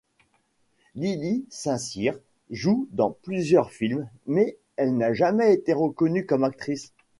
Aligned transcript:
Lili 0.95 1.45
St-Cyr 1.51 2.15
joue 2.49 2.87
dans 2.91 3.11
plusieurs 3.21 3.69
films 3.69 4.09
mais 4.25 4.57
elle 4.75 4.97
n'a 4.97 5.13
jamais 5.13 5.53
été 5.53 5.73
reconnue 5.73 6.25
comme 6.25 6.43
actrice. 6.43 6.91